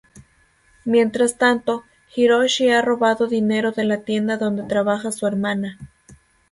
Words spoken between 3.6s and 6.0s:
de la tienda donde trabaja su hermana.